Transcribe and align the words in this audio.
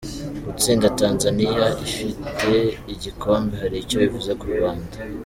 Gutsinda 0.45 0.87
Tanzania 0.99 1.65
ifite 1.85 2.51
igikombe 2.93 3.53
hari 3.61 3.75
icyo 3.83 3.95
bivuze 4.03 4.31
ku 4.39 4.45
Rwanda:. 4.53 4.95